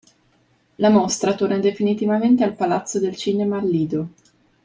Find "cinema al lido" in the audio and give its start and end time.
3.15-4.09